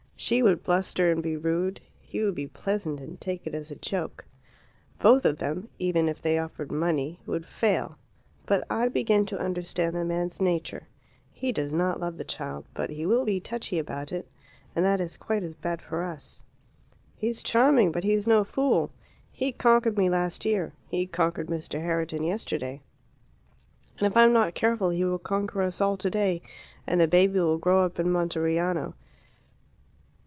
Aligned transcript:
She 0.31 0.43
would 0.43 0.61
bluster 0.61 1.11
and 1.11 1.23
be 1.23 1.35
rude; 1.35 1.81
he 1.99 2.23
would 2.23 2.35
be 2.35 2.45
pleasant 2.45 2.99
and 2.99 3.19
take 3.19 3.47
it 3.47 3.55
as 3.55 3.71
a 3.71 3.75
joke. 3.75 4.23
Both 4.99 5.25
of 5.25 5.39
them 5.39 5.67
even 5.79 6.07
if 6.07 6.21
they 6.21 6.37
offered 6.37 6.71
money 6.71 7.19
would 7.25 7.43
fail. 7.47 7.97
But 8.45 8.63
I 8.69 8.87
begin 8.89 9.25
to 9.25 9.39
understand 9.39 9.95
the 9.95 10.05
man's 10.05 10.39
nature; 10.39 10.87
he 11.31 11.51
does 11.51 11.73
not 11.73 11.99
love 11.99 12.17
the 12.17 12.23
child, 12.23 12.65
but 12.75 12.91
he 12.91 13.03
will 13.07 13.25
be 13.25 13.39
touchy 13.39 13.79
about 13.79 14.11
it 14.11 14.29
and 14.75 14.85
that 14.85 14.99
is 14.99 15.17
quite 15.17 15.41
as 15.41 15.55
bad 15.55 15.81
for 15.81 16.03
us. 16.03 16.43
He's 17.15 17.41
charming, 17.41 17.91
but 17.91 18.03
he's 18.03 18.27
no 18.27 18.43
fool; 18.43 18.91
he 19.31 19.51
conquered 19.51 19.97
me 19.97 20.07
last 20.07 20.45
year; 20.45 20.71
he 20.87 21.07
conquered 21.07 21.47
Mr. 21.47 21.81
Herriton 21.81 22.23
yesterday, 22.23 22.79
and 23.97 24.05
if 24.05 24.15
I 24.15 24.23
am 24.23 24.33
not 24.33 24.53
careful 24.53 24.91
he 24.91 25.03
will 25.03 25.17
conquer 25.17 25.63
us 25.63 25.81
all 25.81 25.97
today, 25.97 26.43
and 26.85 27.01
the 27.01 27.07
baby 27.07 27.39
will 27.39 27.57
grow 27.57 27.83
up 27.83 27.99
in 27.99 28.11
Monteriano. 28.11 28.93